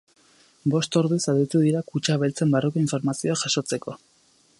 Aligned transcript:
Bost 0.75 0.95
orduz 1.01 1.19
aritu 1.33 1.61
dira 1.65 1.83
kutxa 1.91 2.15
beltzen 2.23 2.55
barruko 2.57 2.83
informazioa 2.85 3.37
jasotzeko. 3.43 3.95